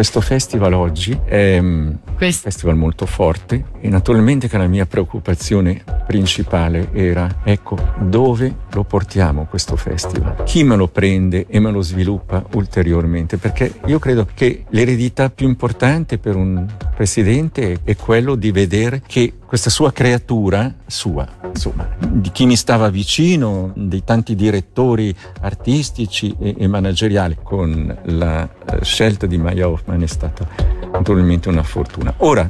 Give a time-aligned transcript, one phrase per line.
[0.00, 6.88] questo festival oggi è un festival molto forte e naturalmente che la mia preoccupazione principale
[6.94, 10.44] era, ecco, dove lo portiamo questo festival?
[10.44, 13.36] Chi me lo prende e me lo sviluppa ulteriormente?
[13.36, 19.34] Perché io credo che l'eredità più importante per un presidente è quello di vedere che
[19.50, 26.54] questa sua creatura, sua, insomma, di chi mi stava vicino, dei tanti direttori artistici e,
[26.56, 30.46] e manageriali, con la uh, scelta di Maya Hoffman è stata
[30.92, 32.14] naturalmente una fortuna.
[32.18, 32.48] Ora,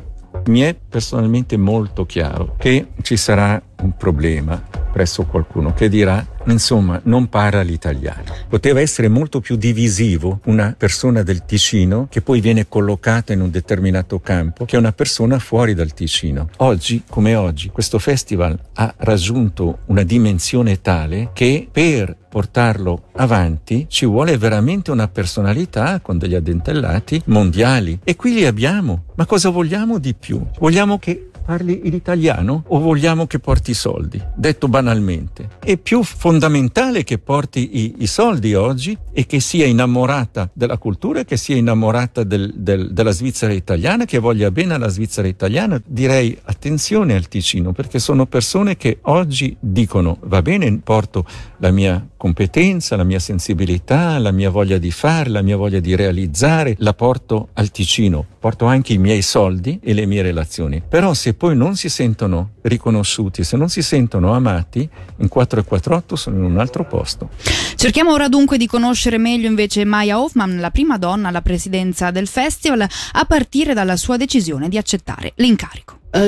[0.48, 7.00] mi è personalmente molto chiaro che ci sarà un problema presso qualcuno che dirà insomma
[7.04, 8.34] non parla l'italiano.
[8.48, 13.50] Poteva essere molto più divisivo una persona del Ticino che poi viene collocata in un
[13.50, 16.48] determinato campo che una persona fuori dal Ticino.
[16.58, 24.06] Oggi come oggi questo festival ha raggiunto una dimensione tale che per portarlo avanti ci
[24.06, 29.04] vuole veramente una personalità con degli addentellati mondiali e qui li abbiamo.
[29.16, 30.40] Ma cosa vogliamo di più?
[30.58, 34.22] Vogliamo che parli in italiano o vogliamo che porti i soldi?
[34.36, 35.48] Detto banalmente.
[35.58, 41.24] È più fondamentale che porti i, i soldi oggi e che sia innamorata della cultura,
[41.24, 45.82] che sia innamorata del, del, della Svizzera italiana, che voglia bene alla Svizzera italiana.
[45.84, 52.06] Direi attenzione al Ticino perché sono persone che oggi dicono va bene, porto la mia
[52.16, 56.92] competenza, la mia sensibilità, la mia voglia di fare, la mia voglia di realizzare, la
[56.92, 60.82] porto al Ticino, porto anche i miei soldi e le mie relazioni.
[60.86, 66.36] Però se poi non si sentono riconosciuti, se non si sentono amati, in 448 sono
[66.36, 67.30] in un altro posto.
[67.76, 72.28] Cerchiamo ora dunque di conoscere meglio invece Maya Hoffman, la prima donna alla presidenza del
[72.28, 75.99] festival, a partire dalla sua decisione di accettare l'incarico.
[76.12, 76.26] Uh,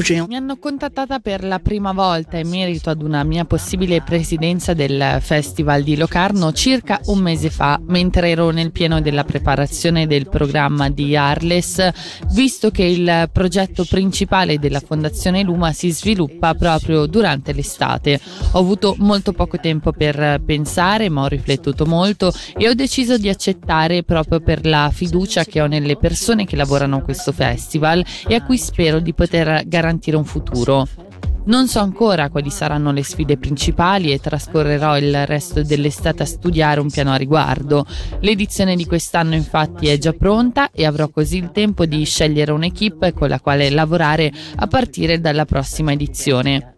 [0.00, 0.24] j'ai...
[0.28, 5.18] Mi hanno contattata per la prima volta in merito ad una mia possibile presidenza del
[5.20, 10.88] Festival di Locarno circa un mese fa, mentre ero nel pieno della preparazione del programma
[10.88, 11.88] di Arles,
[12.30, 18.20] visto che il progetto principale della Fondazione Luma si sviluppa proprio durante l'estate.
[18.52, 23.28] Ho avuto molto poco tempo per pensare, ma ho riflettuto molto e ho deciso di
[23.28, 28.04] accettare proprio per la fiducia che ho nelle persone che lavorano a questo festival festival
[28.26, 30.86] e a cui spero di poter garantire un futuro.
[31.48, 36.78] Non so ancora quali saranno le sfide principali e trascorrerò il resto dell'estate a studiare
[36.78, 37.86] un piano a riguardo.
[38.20, 43.14] L'edizione di quest'anno infatti è già pronta e avrò così il tempo di scegliere un'equipe
[43.14, 46.74] con la quale lavorare a partire dalla prossima edizione.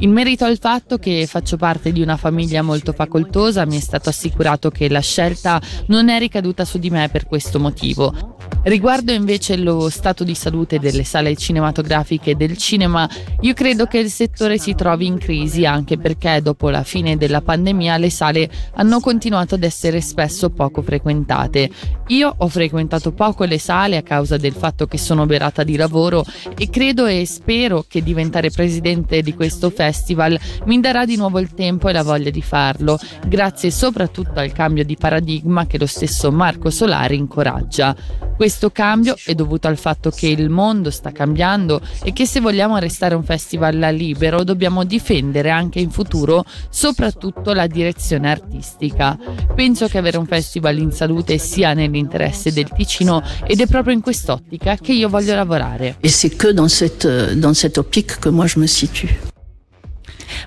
[0.00, 4.08] In merito al fatto che faccio parte di una famiglia molto facoltosa, mi è stato
[4.08, 8.36] assicurato che la scelta non è ricaduta su di me per questo motivo.
[8.66, 13.08] Riguardo invece lo stato di salute delle sale cinematografiche e del cinema,
[13.42, 17.42] io credo che il settore si trovi in crisi anche perché dopo la fine della
[17.42, 21.70] pandemia le sale hanno continuato ad essere spesso poco frequentate.
[22.08, 26.24] Io ho frequentato poco le sale a causa del fatto che sono berata di lavoro
[26.58, 31.54] e credo e spero che diventare presidente di questo festival mi darà di nuovo il
[31.54, 36.32] tempo e la voglia di farlo, grazie soprattutto al cambio di paradigma che lo stesso
[36.32, 37.94] Marco Solari incoraggia.
[38.36, 42.78] Questo cambio è dovuto al fatto che il mondo sta cambiando e che se vogliamo
[42.78, 49.18] restare un festival libero dobbiamo difendere anche in futuro soprattutto la direzione artistica.
[49.54, 54.00] Penso che avere un festival in salute sia nell'interesse del Ticino ed è proprio in
[54.00, 55.96] quest'ottica che io voglio lavorare.
[56.00, 58.46] E c'est que dans cette, dans cette optique que moi.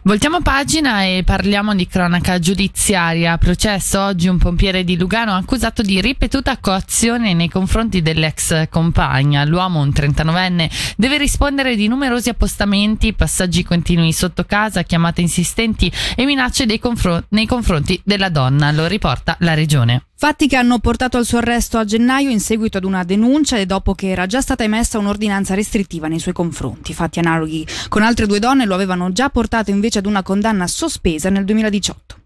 [0.04, 3.38] Voltiamo pagina e parliamo di cronaca giudiziaria.
[3.38, 9.44] Processo oggi un pompiere di Lugano accusato di ripetuta coazione nei confronti dell'ex compagna.
[9.46, 16.26] L'uomo, un 39enne, deve rispondere di numerosi appostamenti, passaggi continui sotto casa, chiamate insistenti e
[16.26, 18.72] minacce confron- nei confronti della donna.
[18.72, 20.09] Lo riporta la regione.
[20.22, 23.66] Fatti che hanno portato al suo arresto a gennaio in seguito ad una denuncia e
[23.66, 26.94] dopo che era già stata emessa un'ordinanza restrittiva nei suoi confronti.
[26.94, 31.30] Fatti analoghi con altre due donne lo avevano già portato invece ad una condanna sospesa
[31.30, 32.18] nel 2018.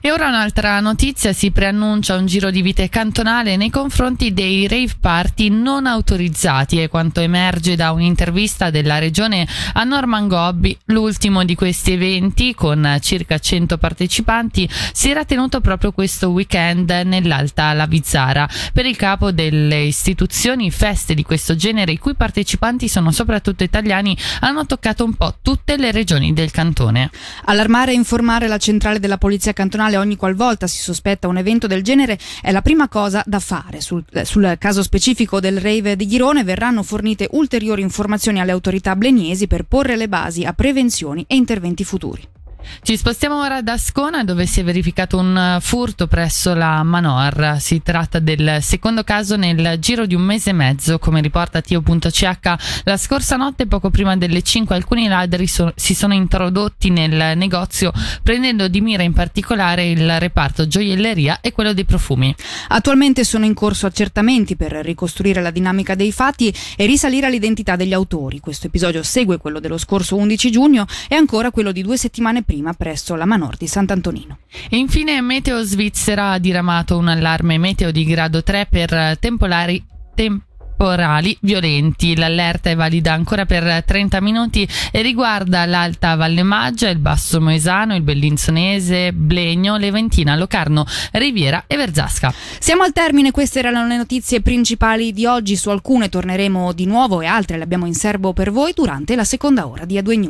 [0.00, 4.96] E ora un'altra notizia, si preannuncia un giro di vite cantonale nei confronti dei rave
[5.00, 11.54] party non autorizzati e quanto emerge da un'intervista della regione a Norman Gobbi, l'ultimo di
[11.54, 18.48] questi eventi con circa 100 partecipanti si era tenuto proprio questo weekend nell'Alta Lavizzara.
[18.72, 24.16] Per il capo delle istituzioni feste di questo genere i cui partecipanti sono soprattutto italiani
[24.40, 27.10] hanno toccato un po' tutte le regioni del cantone.
[27.44, 31.66] Allarmare e informare la centrale della polizia cantonale cantonale ogni qualvolta si sospetta un evento
[31.66, 33.80] del genere è la prima cosa da fare.
[33.82, 38.96] Sul, eh, sul caso specifico del rave di Girone verranno fornite ulteriori informazioni alle autorità
[38.96, 42.36] bleniesi per porre le basi a prevenzioni e interventi futuri.
[42.82, 47.56] Ci spostiamo ora da Ascona dove si è verificato un furto presso la Manor.
[47.60, 52.82] Si tratta del secondo caso nel giro di un mese e mezzo, come riporta Tio.ch.
[52.84, 57.92] La scorsa notte, poco prima delle 5, alcuni ladri so- si sono introdotti nel negozio
[58.22, 62.34] prendendo di mira in particolare il reparto gioielleria e quello dei profumi.
[62.68, 67.92] Attualmente sono in corso accertamenti per ricostruire la dinamica dei fatti e risalire all'identità degli
[67.92, 68.40] autori.
[68.40, 72.72] Questo episodio segue quello dello scorso 11 giugno e ancora quello di due settimane prima
[72.72, 74.38] presso la Manor di Sant'Antonino.
[74.70, 79.84] E infine Meteo Svizzera ha diramato un allarme meteo di grado 3 per temporali
[80.14, 80.46] temp-
[80.78, 82.16] temporali violenti.
[82.16, 87.96] L'allerta è valida ancora per 30 minuti e riguarda l'Alta Valle Maggia, il Basso Moesano,
[87.96, 92.32] il Bellinzonese, Blegno, Leventina, Locarno, Riviera e Verzasca.
[92.60, 95.56] Siamo al termine, queste erano le notizie principali di oggi.
[95.56, 99.24] Su alcune torneremo di nuovo e altre le abbiamo in serbo per voi durante la
[99.24, 100.26] seconda ora di A2 News.